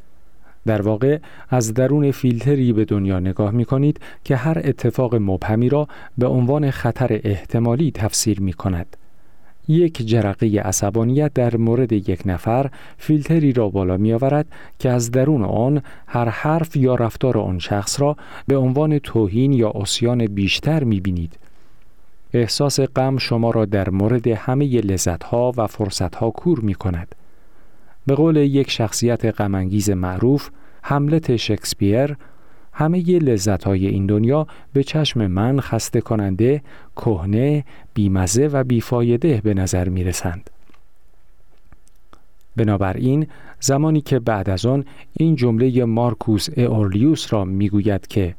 در 0.67 0.83
واقع 0.83 1.19
از 1.49 1.75
درون 1.75 2.11
فیلتری 2.11 2.73
به 2.73 2.85
دنیا 2.85 3.21
نگاه 3.21 3.51
می 3.51 3.65
کنید 3.65 4.01
که 4.25 4.37
هر 4.37 4.59
اتفاق 4.65 5.15
مبهمی 5.15 5.69
را 5.69 5.89
به 6.19 6.27
عنوان 6.27 6.71
خطر 6.71 7.21
احتمالی 7.25 7.91
تفسیر 7.91 8.41
می 8.41 8.53
کند. 8.53 8.97
یک 9.69 10.07
جرقه 10.07 10.47
عصبانیت 10.47 11.35
در 11.35 11.57
مورد 11.57 11.93
یک 11.93 12.23
نفر 12.27 12.71
فیلتری 12.99 13.53
را 13.53 13.69
بالا 13.69 13.97
می 13.97 14.13
آورد 14.13 14.47
که 14.79 14.91
از 14.91 15.11
درون 15.11 15.45
آن 15.45 15.83
هر 16.07 16.29
حرف 16.29 16.77
یا 16.77 16.95
رفتار 16.95 17.39
آن 17.39 17.59
شخص 17.59 18.01
را 18.01 18.17
به 18.47 18.57
عنوان 18.57 18.99
توهین 18.99 19.53
یا 19.53 19.73
اسیان 19.75 20.27
بیشتر 20.27 20.85
می 20.85 21.01
بینید. 21.01 21.39
احساس 22.33 22.81
غم 22.81 23.17
شما 23.17 23.51
را 23.51 23.65
در 23.65 23.91
مورد 23.91 24.27
همه 24.27 24.81
لذتها 24.81 25.53
و 25.57 25.67
فرصتها 25.67 26.31
کور 26.31 26.61
می 26.61 26.75
کند. 26.75 27.15
به 28.07 28.15
قول 28.15 28.37
یک 28.37 28.71
شخصیت 28.71 29.25
غمانگیز 29.25 29.91
معروف 29.91 30.49
حملت 30.83 31.37
شکسپیر 31.37 32.17
همه 32.79 32.99
لذت 33.19 33.65
های 33.65 33.87
این 33.87 34.07
دنیا 34.07 34.47
به 34.73 34.83
چشم 34.83 35.27
من 35.27 35.61
خسته 35.61 36.01
کننده، 36.01 36.63
کهنه، 36.97 37.65
بیمزه 37.95 38.47
و 38.47 38.65
بیفایده 38.65 39.41
به 39.45 39.55
نظر 39.55 39.89
می 39.89 40.05
رسند. 40.05 40.51
بنابراین 42.57 43.27
زمانی 43.61 44.01
که 44.01 44.19
بعد 44.19 44.51
از 44.51 44.67
آن 44.67 44.85
این 45.13 45.37
جمله 45.37 45.85
مارکوس 45.85 46.59
اورلیوس 46.59 47.33
را 47.33 47.45
می‌گوید 47.45 48.07
که 48.07 48.35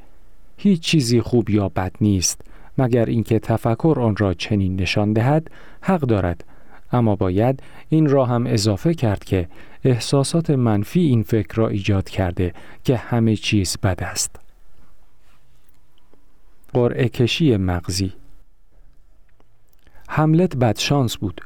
هیچ 0.58 0.82
چیزی 0.82 1.22
خوب 1.22 1.50
یا 1.50 1.70
بد 1.70 1.91
نیست 2.01 2.41
مگر 2.77 3.06
اینکه 3.06 3.39
تفکر 3.39 3.98
آن 4.00 4.15
را 4.15 4.34
چنین 4.34 4.75
نشان 4.75 5.13
دهد 5.13 5.51
حق 5.82 6.01
دارد 6.01 6.44
اما 6.91 7.15
باید 7.15 7.63
این 7.89 8.10
را 8.10 8.25
هم 8.25 8.48
اضافه 8.48 8.94
کرد 8.94 9.24
که 9.24 9.48
احساسات 9.84 10.50
منفی 10.50 11.00
این 11.00 11.24
فکر 11.24 11.56
را 11.56 11.67
ایجاد 11.67 12.10
کرده 12.10 12.53
که 12.84 12.98
همه 12.98 13.36
چیز 13.36 13.77
بد 13.84 14.03
است. 14.03 14.36
قرعه 16.74 17.10
کشی 17.10 17.58
مغزی 17.58 18.13
حملت 20.08 20.56
بدشانس 20.56 21.17
بود. 21.17 21.41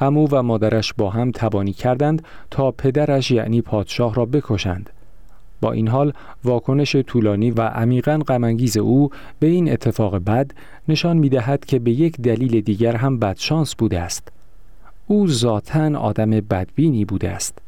امو 0.00 0.28
و 0.30 0.42
مادرش 0.42 0.92
با 0.92 1.10
هم 1.10 1.30
تبانی 1.30 1.72
کردند 1.72 2.22
تا 2.50 2.70
پدرش 2.70 3.30
یعنی 3.30 3.62
پادشاه 3.62 4.14
را 4.14 4.26
بکشند. 4.26 4.90
با 5.60 5.72
این 5.72 5.88
حال 5.88 6.12
واکنش 6.44 6.96
طولانی 6.96 7.50
و 7.50 7.62
عمیقا 7.62 8.18
غمانگیز 8.28 8.76
او 8.76 9.10
به 9.40 9.46
این 9.46 9.72
اتفاق 9.72 10.18
بد 10.18 10.50
نشان 10.88 11.16
می 11.16 11.28
دهد 11.28 11.64
که 11.64 11.78
به 11.78 11.90
یک 11.90 12.16
دلیل 12.20 12.60
دیگر 12.60 12.96
هم 12.96 13.18
بدشانس 13.18 13.74
بوده 13.74 14.00
است. 14.00 14.35
او 15.06 15.28
ذاتا 15.28 15.98
آدم 15.98 16.30
بدبینی 16.30 17.04
بوده 17.04 17.30
است. 17.30 17.58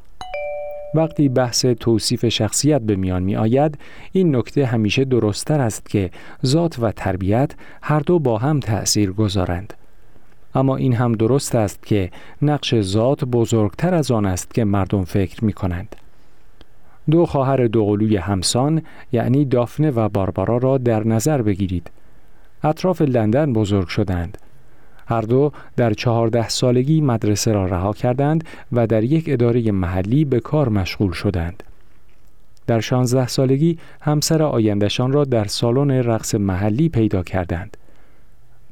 وقتی 0.94 1.28
بحث 1.28 1.66
توصیف 1.66 2.28
شخصیت 2.28 2.80
به 2.80 2.96
میان 2.96 3.22
می 3.22 3.36
آید 3.36 3.78
این 4.12 4.36
نکته 4.36 4.66
همیشه 4.66 5.04
درستتر 5.04 5.60
است 5.60 5.88
که 5.88 6.10
ذات 6.46 6.78
و 6.78 6.92
تربیت 6.92 7.50
هر 7.82 8.00
دو 8.00 8.18
با 8.18 8.38
هم 8.38 8.60
تأثیر 8.60 9.12
گذارند. 9.12 9.74
اما 10.54 10.76
این 10.76 10.94
هم 10.94 11.12
درست 11.12 11.54
است 11.54 11.86
که 11.86 12.10
نقش 12.42 12.80
ذات 12.80 13.24
بزرگتر 13.24 13.94
از 13.94 14.10
آن 14.10 14.26
است 14.26 14.54
که 14.54 14.64
مردم 14.64 15.04
فکر 15.04 15.44
می 15.44 15.52
کنند 15.52 15.96
دو 17.10 17.26
خواهر 17.26 17.66
دوقلوی 17.66 18.16
همسان 18.16 18.82
یعنی 19.12 19.44
دافنه 19.44 19.90
و 19.90 20.08
باربارا 20.08 20.56
را 20.58 20.78
در 20.78 21.06
نظر 21.06 21.42
بگیرید. 21.42 21.90
اطراف 22.64 23.02
لندن 23.02 23.52
بزرگ 23.52 23.88
شدند. 23.88 24.38
هر 25.08 25.20
دو 25.20 25.52
در 25.76 25.92
چهارده 25.92 26.48
سالگی 26.48 27.00
مدرسه 27.00 27.52
را 27.52 27.66
رها 27.66 27.92
کردند 27.92 28.44
و 28.72 28.86
در 28.86 29.04
یک 29.04 29.24
اداره 29.28 29.72
محلی 29.72 30.24
به 30.24 30.40
کار 30.40 30.68
مشغول 30.68 31.12
شدند. 31.12 31.62
در 32.66 32.80
شانزده 32.80 33.26
سالگی 33.26 33.78
همسر 34.00 34.42
آیندهشان 34.42 35.12
را 35.12 35.24
در 35.24 35.44
سالن 35.44 35.90
رقص 35.90 36.34
محلی 36.34 36.88
پیدا 36.88 37.22
کردند. 37.22 37.76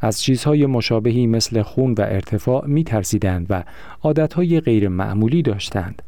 از 0.00 0.23
چیزهای 0.23 0.66
مشابهی 0.66 1.26
مثل 1.26 1.62
خون 1.62 1.93
و 1.93 2.00
ارتفاع 2.00 2.66
می 2.66 2.85
ترسیدند 2.85 3.47
و 3.50 3.64
عادتهای 4.02 4.61
غیر 4.61 4.88
معمولی 4.88 5.43
داشتند. 5.43 6.02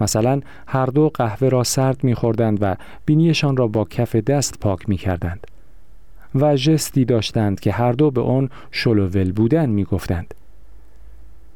مثلا 0.00 0.40
هر 0.66 0.86
دو 0.86 1.10
قهوه 1.14 1.48
را 1.48 1.64
سرد 1.64 2.04
می 2.04 2.14
خوردند 2.14 2.58
و 2.60 2.76
بینیشان 3.06 3.56
را 3.56 3.66
با 3.66 3.84
کف 3.84 4.16
دست 4.16 4.60
پاک 4.60 4.88
می 4.88 4.96
کردند. 4.96 5.46
و 6.40 6.56
جستی 6.56 7.04
داشتند 7.04 7.60
که 7.60 7.72
هر 7.72 7.92
دو 7.92 8.10
به 8.10 8.20
آن 8.20 8.50
شلوول 8.70 9.32
بودن 9.32 9.70
می 9.70 9.84
گفتند. 9.84 10.34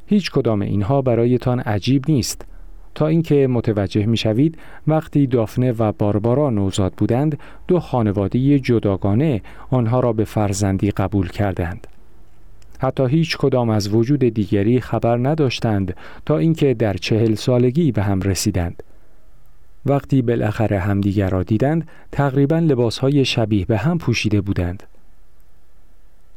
هیچ 0.07 0.31
کدام 0.31 0.63
اینها 0.63 1.03
برایتان 1.03 1.61
عجیب 1.61 2.05
نیست 2.09 2.47
تا 2.95 3.07
اینکه 3.07 3.47
متوجه 3.47 4.07
می 4.07 4.17
شوید 4.17 4.59
وقتی 4.87 5.27
دافنه 5.27 5.73
و 5.73 5.93
باربارا 5.93 6.51
نوزاد 6.51 6.93
بودند 6.93 7.39
دو 7.69 7.81
خانواده 7.81 8.59
جداگانه 8.59 9.43
آنها 9.71 10.01
را 10.01 10.13
به 10.13 10.25
فرزندی 10.25 10.91
قبول 10.91 11.29
کردند. 11.29 11.87
حتی 12.79 13.07
هیچ 13.07 13.37
کدام 13.37 13.71
از 13.71 13.95
وجود 13.95 14.21
دیگری 14.21 14.81
خبر 14.81 15.17
نداشتند 15.17 15.97
تا 16.27 16.39
اینکه 16.39 16.75
در 16.75 16.95
چهل 16.97 17.35
سالگی 17.35 17.93
به 17.93 18.03
هم 18.03 18.21
رسیدند. 18.21 18.83
وقتی 19.87 20.23
بالاخره 20.23 20.79
همدیگر 20.79 21.31
را 21.31 21.43
دیدند 21.43 21.89
تقریبا 22.13 22.59
لباسهای 22.59 23.25
شبیه 23.25 23.65
به 23.65 23.79
هم 23.79 23.99
پوشیده 23.99 24.41
بودند 24.41 24.83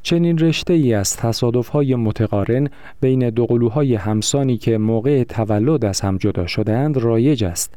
چنین 0.03 0.37
رشته 0.37 0.73
ای 0.73 0.93
از 0.93 1.17
تصادف 1.17 1.67
های 1.67 1.95
متقارن 1.95 2.67
بین 3.01 3.29
دو 3.29 3.45
قلوهای 3.45 3.95
همسانی 3.95 4.57
که 4.57 4.77
موقع 4.77 5.23
تولد 5.23 5.85
از 5.85 6.01
هم 6.01 6.17
جدا 6.17 6.47
شدهاند 6.47 6.97
رایج 6.97 7.43
است 7.43 7.73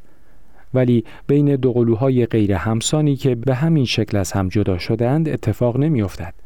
ولی 0.74 1.04
بین 1.26 1.56
دو 1.56 1.72
قلوهای 1.72 2.26
غیر 2.26 2.52
همسانی 2.52 3.16
که 3.16 3.34
به 3.34 3.54
همین 3.54 3.84
شکل 3.84 4.16
از 4.16 4.32
هم 4.32 4.48
جدا 4.48 4.78
شدهاند 4.78 5.28
اتفاق 5.28 5.76
نمی 5.76 6.02
افتد. 6.02 6.45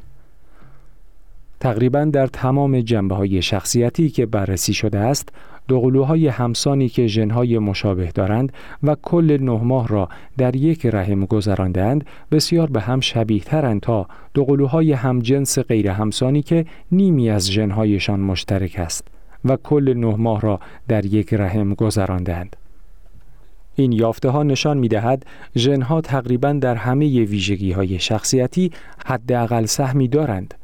تقریبا 1.60 2.04
در 2.04 2.26
تمام 2.26 2.80
جنبه 2.80 3.14
های 3.14 3.42
شخصیتی 3.42 4.10
که 4.10 4.26
بررسی 4.26 4.74
شده 4.74 4.98
است 4.98 5.28
دوقلوهای 5.68 6.28
همسانی 6.28 6.88
که 6.88 7.06
ژنهای 7.06 7.58
مشابه 7.58 8.10
دارند 8.14 8.52
و 8.82 8.96
کل 9.02 9.38
نه 9.40 9.60
ماه 9.62 9.88
را 9.88 10.08
در 10.38 10.56
یک 10.56 10.86
رحم 10.86 11.24
گذراندند 11.24 12.04
بسیار 12.32 12.70
به 12.70 12.80
هم 12.80 13.00
شبیه 13.00 13.40
ترند 13.40 13.80
تا 13.80 14.06
دوقلوهای 14.34 14.92
همجنس 14.92 15.58
غیر 15.58 15.88
همسانی 15.88 16.42
که 16.42 16.64
نیمی 16.92 17.30
از 17.30 17.50
ژنهایشان 17.50 18.20
مشترک 18.20 18.76
است 18.78 19.08
و 19.44 19.56
کل 19.56 19.94
نه 19.96 20.14
ماه 20.16 20.40
را 20.40 20.60
در 20.88 21.06
یک 21.06 21.34
رحم 21.34 21.74
گذراندند. 21.74 22.56
این 23.74 23.92
یافته 23.92 24.28
ها 24.28 24.42
نشان 24.42 24.78
می 24.78 24.88
دهد 24.88 25.26
ژنها 25.56 26.00
تقریبا 26.00 26.52
در 26.52 26.74
همه 26.74 27.24
ویژگی 27.24 27.72
های 27.72 27.98
شخصیتی 27.98 28.70
حداقل 29.06 29.64
سهمی 29.64 30.08
دارند. 30.08 30.54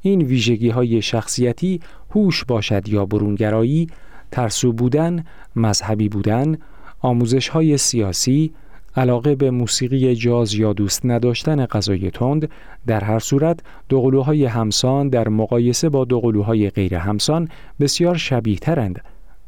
این 0.00 0.22
ویژگی 0.22 0.68
های 0.68 1.02
شخصیتی 1.02 1.80
هوش 2.10 2.44
باشد 2.44 2.88
یا 2.88 3.06
برونگرایی 3.06 3.86
ترسو 4.32 4.72
بودن، 4.72 5.24
مذهبی 5.56 6.08
بودن، 6.08 6.56
آموزش 7.00 7.48
های 7.48 7.76
سیاسی، 7.76 8.52
علاقه 8.96 9.34
به 9.34 9.50
موسیقی 9.50 10.14
جاز 10.14 10.54
یا 10.54 10.72
دوست 10.72 11.06
نداشتن 11.06 11.66
غذای 11.66 12.10
تند 12.10 12.48
در 12.86 13.04
هر 13.04 13.18
صورت 13.18 13.60
دوقلوهای 13.88 14.44
همسان 14.44 15.08
در 15.08 15.28
مقایسه 15.28 15.88
با 15.88 16.04
دوقلوهای 16.04 16.70
غیر 16.70 16.94
همسان 16.94 17.48
بسیار 17.80 18.16
شبیه 18.16 18.58
ترند 18.58 19.00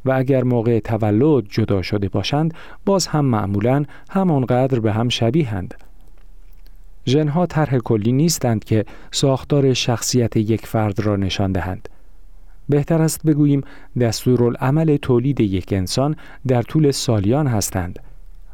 و 0.04 0.12
اگر 0.12 0.44
موقع 0.44 0.78
تولد 0.78 1.44
جدا 1.48 1.82
شده 1.82 2.08
باشند 2.08 2.54
باز 2.86 3.06
هم 3.06 3.24
معمولا 3.24 3.84
همانقدر 4.10 4.80
به 4.80 4.92
هم 4.92 5.08
شبیهند. 5.08 5.89
ژنها 7.06 7.46
طرح 7.46 7.78
کلی 7.78 8.12
نیستند 8.12 8.64
که 8.64 8.84
ساختار 9.12 9.74
شخصیت 9.74 10.36
یک 10.36 10.66
فرد 10.66 11.00
را 11.00 11.16
نشان 11.16 11.52
دهند. 11.52 11.88
بهتر 12.68 13.02
است 13.02 13.22
بگوییم 13.26 13.62
دستورالعمل 14.00 14.96
تولید 14.96 15.40
یک 15.40 15.72
انسان 15.72 16.16
در 16.46 16.62
طول 16.62 16.90
سالیان 16.90 17.46
هستند 17.46 17.98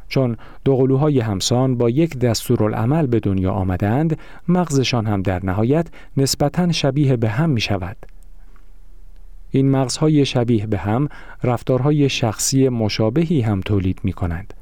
چون 0.08 0.36
دوقلوهای 0.64 1.20
همسان 1.20 1.76
با 1.78 1.90
یک 1.90 2.18
دستورالعمل 2.18 3.06
به 3.06 3.20
دنیا 3.20 3.52
آمدند 3.52 4.18
مغزشان 4.48 5.06
هم 5.06 5.22
در 5.22 5.46
نهایت 5.46 5.86
نسبتا 6.16 6.72
شبیه 6.72 7.16
به 7.16 7.28
هم 7.28 7.50
می 7.50 7.60
شود. 7.60 7.96
این 9.50 9.70
مغزهای 9.70 10.24
شبیه 10.24 10.66
به 10.66 10.78
هم 10.78 11.08
رفتارهای 11.42 12.08
شخصی 12.08 12.68
مشابهی 12.68 13.40
هم 13.40 13.60
تولید 13.60 14.00
می 14.02 14.12
کنند. 14.12 14.54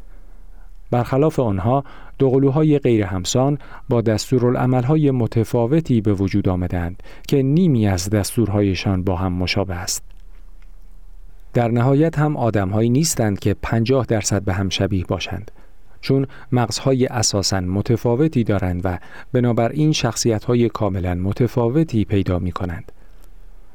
برخلاف 0.91 1.41
آنها 1.41 1.85
دوقلوهای 2.19 2.79
غیر 2.79 3.05
همسان 3.05 3.59
با 3.89 4.01
دستورالعملهای 4.01 5.11
متفاوتی 5.11 6.01
به 6.01 6.13
وجود 6.13 6.49
آمدند 6.49 7.03
که 7.29 7.43
نیمی 7.43 7.87
از 7.89 8.11
دستورهایشان 8.11 9.03
با 9.03 9.17
هم 9.17 9.33
مشابه 9.33 9.75
است. 9.75 10.03
در 11.53 11.69
نهایت 11.69 12.19
هم 12.19 12.37
آدمهایی 12.37 12.91
نیستند 12.91 13.39
که 13.39 13.55
50 13.63 14.07
درصد 14.07 14.43
به 14.43 14.53
هم 14.53 14.69
شبیه 14.69 15.05
باشند 15.05 15.51
چون 16.01 16.27
مغزهای 16.53 17.07
اساساً 17.07 17.61
متفاوتی 17.61 18.45
دارند 18.45 18.81
و 18.85 18.99
بنابراین 19.33 19.93
شخصیتهای 19.93 20.69
کاملا 20.69 21.15
متفاوتی 21.15 22.05
پیدا 22.05 22.39
می 22.39 22.53
کنند. 22.53 22.93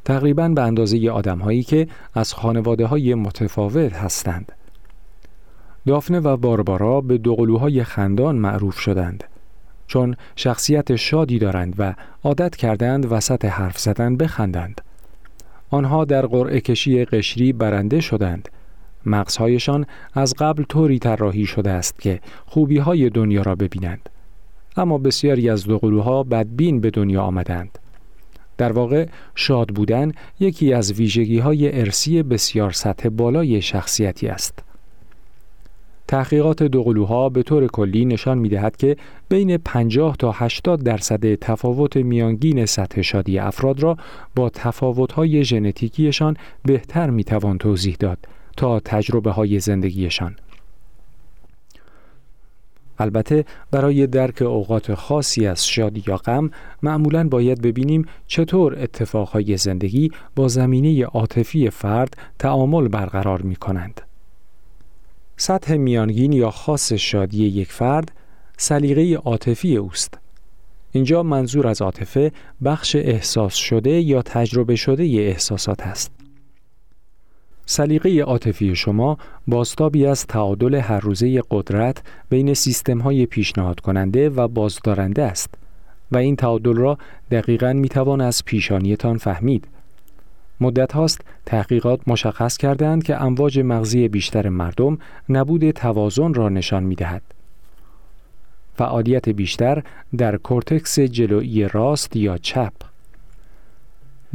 تقریبا 0.05 0.49
به 0.49 0.61
اندازه 0.61 1.09
آدمهایی 1.09 1.63
که 1.63 1.87
از 2.13 2.33
خانواده 2.33 2.85
های 2.85 3.15
متفاوت 3.15 3.93
هستند. 3.93 4.51
دافنه 5.87 6.19
و 6.19 6.37
باربارا 6.37 7.01
به 7.01 7.17
دوقلوهای 7.17 7.83
خندان 7.83 8.35
معروف 8.35 8.79
شدند 8.79 9.23
چون 9.89 10.15
شخصیت 10.35 10.95
شادی 10.95 11.39
دارند 11.39 11.75
و 11.77 11.93
عادت 12.23 12.55
کردند 12.55 13.11
وسط 13.11 13.45
حرف 13.45 13.79
زدن 13.79 14.17
بخندند. 14.17 14.81
آنها 15.69 16.05
در 16.05 16.25
قرعه 16.25 16.61
کشی 16.61 17.05
قشری 17.05 17.53
برنده 17.53 17.99
شدند. 17.99 18.49
مغزهایشان 19.05 19.85
از 20.13 20.33
قبل 20.37 20.63
طوری 20.63 20.99
طراحی 20.99 21.45
شده 21.45 21.69
است 21.69 21.99
که 21.99 22.19
خوبی 22.45 22.77
های 22.77 23.09
دنیا 23.09 23.41
را 23.41 23.55
ببینند. 23.55 24.09
اما 24.77 24.97
بسیاری 24.97 25.49
از 25.49 25.63
دوقلوها 25.63 26.23
بدبین 26.23 26.81
به 26.81 26.89
دنیا 26.89 27.21
آمدند. 27.21 27.79
در 28.57 28.71
واقع 28.71 29.07
شاد 29.35 29.67
بودن 29.67 30.11
یکی 30.39 30.73
از 30.73 30.93
ویژگی 30.93 31.39
های 31.39 31.79
ارسی 31.79 32.23
بسیار 32.23 32.71
سطح 32.71 33.09
بالای 33.09 33.61
شخصیتی 33.61 34.27
است. 34.27 34.68
تحقیقات 36.09 36.63
دوقلوها 36.63 37.29
به 37.29 37.43
طور 37.43 37.67
کلی 37.67 38.05
نشان 38.05 38.37
می 38.37 38.49
دهد 38.49 38.77
که 38.77 38.97
بین 39.29 39.57
50 39.57 40.15
تا 40.15 40.31
80 40.31 40.83
درصد 40.83 41.35
تفاوت 41.35 41.97
میانگین 41.97 42.65
سطح 42.65 43.01
شادی 43.01 43.39
افراد 43.39 43.83
را 43.83 43.97
با 44.35 44.51
های 45.15 45.43
ژنتیکیشان 45.43 46.37
بهتر 46.65 47.09
می 47.09 47.23
توان 47.23 47.57
توضیح 47.57 47.95
داد 47.99 48.17
تا 48.57 48.79
تجربه 48.79 49.31
های 49.31 49.59
زندگیشان. 49.59 50.35
البته 52.99 53.45
برای 53.71 54.07
درک 54.07 54.41
اوقات 54.41 54.93
خاصی 54.93 55.47
از 55.47 55.67
شادی 55.67 56.03
یا 56.07 56.17
غم 56.17 56.51
معمولا 56.83 57.27
باید 57.27 57.61
ببینیم 57.61 58.05
چطور 58.27 58.79
اتفاقهای 58.79 59.57
زندگی 59.57 60.11
با 60.35 60.47
زمینه 60.47 61.05
عاطفی 61.05 61.69
فرد 61.69 62.17
تعامل 62.39 62.87
برقرار 62.87 63.41
می 63.41 63.55
کنند. 63.55 64.08
سطح 65.41 65.75
میانگین 65.75 66.33
یا 66.33 66.51
خاص 66.51 66.93
شادی 66.93 67.45
یک 67.45 67.71
فرد 67.71 68.11
سلیقه 68.57 69.15
عاطفی 69.15 69.77
اوست. 69.77 70.17
اینجا 70.91 71.23
منظور 71.23 71.67
از 71.67 71.81
عاطفه 71.81 72.31
بخش 72.63 72.95
احساس 72.95 73.55
شده 73.55 73.91
یا 73.91 74.21
تجربه 74.21 74.75
شده 74.75 75.05
ی 75.05 75.19
احساسات 75.19 75.81
است. 75.81 76.11
سلیقه 77.65 78.19
عاطفی 78.19 78.75
شما 78.75 79.17
باستابی 79.47 80.05
از 80.05 80.27
تعادل 80.27 80.75
هر 80.75 80.99
روزه 80.99 81.41
قدرت 81.51 82.03
بین 82.29 82.53
سیستم 82.53 82.99
های 82.99 83.25
پیشنهاد 83.25 83.79
کننده 83.79 84.29
و 84.29 84.47
بازدارنده 84.47 85.23
است 85.23 85.53
و 86.11 86.17
این 86.17 86.35
تعادل 86.35 86.75
را 86.75 86.97
دقیقا 87.31 87.73
می‌توان 87.73 88.21
از 88.21 88.45
پیشانیتان 88.45 89.17
فهمید 89.17 89.67
مدت 90.61 90.91
هاست 90.93 91.21
تحقیقات 91.45 91.99
مشخص 92.07 92.57
کردند 92.57 93.03
که 93.03 93.21
امواج 93.21 93.59
مغزی 93.59 94.07
بیشتر 94.07 94.49
مردم 94.49 94.97
نبود 95.29 95.71
توازن 95.71 96.33
را 96.33 96.49
نشان 96.49 96.83
می 96.83 96.95
دهد. 96.95 97.21
فعالیت 98.75 99.29
بیشتر 99.29 99.83
در 100.17 100.37
کورتکس 100.37 100.99
جلویی 100.99 101.67
راست 101.67 102.15
یا 102.15 102.37
چپ 102.37 102.73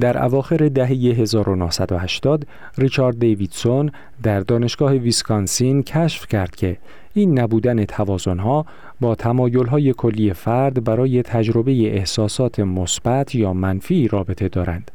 در 0.00 0.24
اواخر 0.24 0.68
دهه 0.68 0.88
1980 0.88 2.46
ریچارد 2.78 3.18
دیویدسون 3.18 3.90
در 4.22 4.40
دانشگاه 4.40 4.92
ویسکانسین 4.92 5.82
کشف 5.82 6.26
کرد 6.26 6.56
که 6.56 6.76
این 7.14 7.38
نبودن 7.38 7.84
توازنها 7.84 8.66
با 9.00 9.14
تمایلهای 9.14 9.92
کلی 9.92 10.32
فرد 10.32 10.84
برای 10.84 11.22
تجربه 11.22 11.72
احساسات 11.72 12.60
مثبت 12.60 13.34
یا 13.34 13.52
منفی 13.52 14.08
رابطه 14.08 14.48
دارند. 14.48 14.90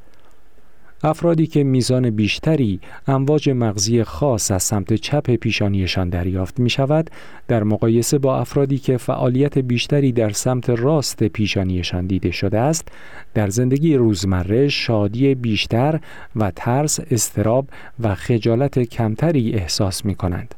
افرادی 1.03 1.47
که 1.47 1.63
میزان 1.63 2.09
بیشتری 2.09 2.79
امواج 3.07 3.49
مغزی 3.49 4.03
خاص 4.03 4.51
از 4.51 4.63
سمت 4.63 4.93
چپ 4.93 5.35
پیشانیشان 5.35 6.09
دریافت 6.09 6.59
می 6.59 6.69
شود 6.69 7.09
در 7.47 7.63
مقایسه 7.63 8.17
با 8.17 8.39
افرادی 8.39 8.77
که 8.77 8.97
فعالیت 8.97 9.57
بیشتری 9.57 10.11
در 10.11 10.29
سمت 10.29 10.69
راست 10.69 11.23
پیشانیشان 11.23 12.07
دیده 12.07 12.31
شده 12.31 12.59
است 12.59 12.87
در 13.33 13.49
زندگی 13.49 13.95
روزمره 13.95 14.67
شادی 14.67 15.35
بیشتر 15.35 15.99
و 16.35 16.51
ترس 16.55 16.99
استراب 17.11 17.67
و 17.99 18.15
خجالت 18.15 18.79
کمتری 18.79 19.53
احساس 19.53 20.05
می 20.05 20.15
کنند. 20.15 20.55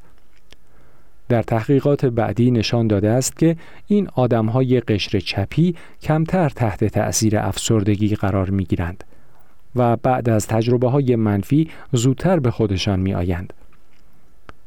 در 1.30 1.44
تحقیقات 1.44 2.06
بعدی 2.06 2.52
نشان 2.52 2.88
داده 2.88 3.10
است 3.10 3.38
که 3.38 3.56
این 3.88 4.08
آدمهای 4.16 4.80
قشر 4.80 5.20
چپی 5.20 5.76
کمتر 6.02 6.50
تحت 6.50 6.84
تأثیر 6.84 7.38
افسردگی 7.38 8.16
قرار 8.16 8.50
می 8.50 8.66
گیرند. 8.66 9.04
و 9.76 9.98
بعد 9.98 10.30
از 10.30 10.48
تجربه 10.48 10.90
های 10.90 11.16
منفی 11.16 11.70
زودتر 11.92 12.40
به 12.40 12.52
خودشان 12.52 13.00
می 13.00 13.14
آیند. 13.14 13.54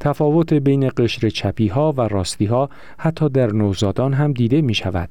تفاوت 0.00 0.52
بین 0.54 0.90
قشر 0.96 1.28
چپی 1.28 1.68
ها 1.68 1.92
و 1.96 2.00
راستی 2.00 2.44
ها 2.44 2.70
حتی 2.98 3.28
در 3.28 3.52
نوزادان 3.52 4.12
هم 4.12 4.32
دیده 4.32 4.60
می 4.60 4.74
شود. 4.74 5.08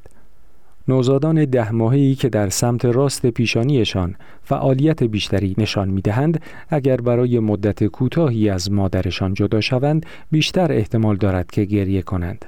نوزادان 0.87 1.45
ده 1.45 1.71
ماهی 1.71 2.15
که 2.15 2.29
در 2.29 2.49
سمت 2.49 2.85
راست 2.85 3.25
پیشانیشان 3.25 4.15
فعالیت 4.43 5.03
بیشتری 5.03 5.55
نشان 5.57 5.89
می 5.89 6.01
دهند 6.01 6.41
اگر 6.69 6.97
برای 6.97 7.39
مدت 7.39 7.83
کوتاهی 7.83 8.49
از 8.49 8.71
مادرشان 8.71 9.33
جدا 9.33 9.61
شوند 9.61 10.05
بیشتر 10.31 10.71
احتمال 10.71 11.15
دارد 11.15 11.51
که 11.51 11.65
گریه 11.65 12.01
کنند. 12.01 12.45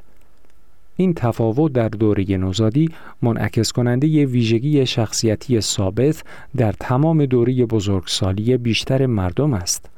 این 0.98 1.14
تفاوت 1.14 1.74
در 1.74 1.90
دوره 1.90 2.38
نوزادی 2.38 2.90
منعکس 3.22 3.72
کننده 3.72 4.08
ی 4.08 4.26
ویژگی 4.26 4.86
شخصیتی 4.86 5.62
ثابت 5.62 6.24
در 6.58 6.72
تمام 6.72 7.26
دوره 7.26 7.66
بزرگسالی 7.66 8.58
بیشتر 8.58 9.06
مردم 9.06 9.54
است. 9.54 9.90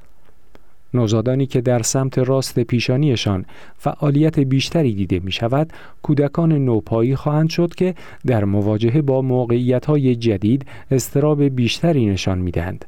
نوزادانی 0.94 1.46
که 1.46 1.62
در 1.62 1.82
سمت 1.82 2.18
راست 2.18 2.60
پیشانیشان 2.60 3.46
فعالیت 3.78 4.40
بیشتری 4.40 4.94
دیده 4.94 5.20
می 5.20 5.32
شود، 5.32 5.74
کودکان 6.04 6.52
نوپایی 6.52 7.16
خواهند 7.16 7.50
شد 7.50 7.76
که 7.76 7.96
در 8.26 8.46
مواجهه 8.46 9.02
با 9.02 9.22
موقعیت 9.22 9.86
های 9.86 10.16
جدید 10.16 10.66
استراب 10.92 11.44
بیشتری 11.44 12.06
نشان 12.06 12.38
می 12.38 12.52
دهند. 12.52 12.86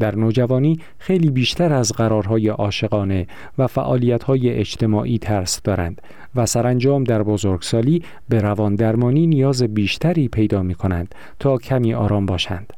در 0.00 0.16
نوجوانی 0.16 0.78
خیلی 0.98 1.30
بیشتر 1.30 1.72
از 1.72 1.92
قرارهای 1.92 2.48
عاشقانه 2.48 3.26
و 3.58 3.66
فعالیتهای 3.66 4.50
اجتماعی 4.50 5.18
ترس 5.18 5.62
دارند 5.62 6.02
و 6.34 6.46
سرانجام 6.46 7.04
در 7.04 7.22
بزرگسالی 7.22 8.02
به 8.28 8.40
روان 8.40 8.74
درمانی 8.74 9.26
نیاز 9.26 9.62
بیشتری 9.62 10.28
پیدا 10.28 10.62
می 10.62 10.74
کنند 10.74 11.14
تا 11.38 11.58
کمی 11.58 11.94
آرام 11.94 12.26
باشند. 12.26 12.72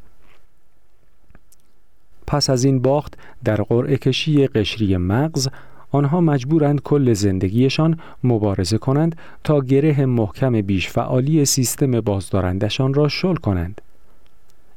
پس 2.27 2.51
از 2.51 2.65
این 2.65 2.83
باخت 2.83 3.19
در 3.45 3.63
قرعه 3.63 3.97
کشی 3.97 4.47
قشری 4.47 4.97
مغز 4.97 5.49
آنها 5.91 6.21
مجبورند 6.21 6.81
کل 6.83 7.13
زندگیشان 7.13 7.99
مبارزه 8.25 8.79
کنند 8.79 9.17
تا 9.45 9.61
گره 9.61 10.07
محکم 10.07 10.61
بیش 10.61 10.89
فعالی 10.89 11.45
سیستم 11.45 12.01
بازدارندشان 12.01 12.95
را 12.95 13.09
شل 13.09 13.35
کنند. 13.35 13.81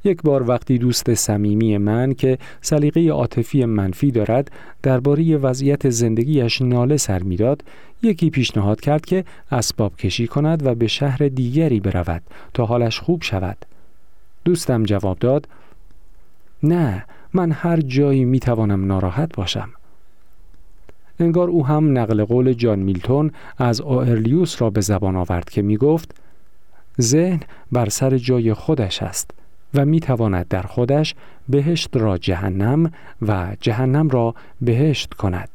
یک 0.05 0.21
بار 0.21 0.49
وقتی 0.49 0.77
دوست 0.77 1.13
صمیمی 1.13 1.77
من 1.77 2.13
که 2.13 2.37
سلیقه 2.61 3.09
عاطفی 3.09 3.65
منفی 3.65 4.11
دارد 4.11 4.51
درباره 4.83 5.37
وضعیت 5.37 5.89
زندگیش 5.89 6.61
ناله 6.61 6.97
سر 6.97 7.23
می‌داد 7.23 7.63
یکی 8.01 8.29
پیشنهاد 8.29 8.81
کرد 8.81 9.05
که 9.05 9.25
اسباب 9.51 9.95
کشی 9.95 10.27
کند 10.27 10.65
و 10.65 10.75
به 10.75 10.87
شهر 10.87 11.17
دیگری 11.17 11.79
برود 11.79 12.21
تا 12.53 12.65
حالش 12.65 12.99
خوب 12.99 13.23
شود. 13.23 13.57
دوستم 14.45 14.83
جواب 14.83 15.19
داد 15.19 15.47
نه 16.63 17.05
من 17.33 17.51
هر 17.51 17.81
جایی 17.81 18.25
می 18.25 18.39
توانم 18.39 18.85
ناراحت 18.85 19.35
باشم. 19.35 19.69
انگار 21.19 21.49
او 21.49 21.67
هم 21.67 21.97
نقل 21.97 22.23
قول 22.23 22.53
جان 22.53 22.79
میلتون 22.79 23.31
از 23.57 23.81
آرلیوس 23.81 24.61
را 24.61 24.69
به 24.69 24.81
زبان 24.81 25.15
آورد 25.15 25.49
که 25.49 25.61
می 25.61 25.77
گفت 25.77 26.15
ذهن 27.01 27.39
بر 27.71 27.89
سر 27.89 28.17
جای 28.17 28.53
خودش 28.53 29.03
است. 29.03 29.31
و 29.75 29.85
می 29.85 29.99
تواند 29.99 30.47
در 30.47 30.61
خودش 30.61 31.15
بهشت 31.49 31.97
را 31.97 32.17
جهنم 32.17 32.91
و 33.21 33.55
جهنم 33.61 34.09
را 34.09 34.35
بهشت 34.61 35.13
کند. 35.13 35.54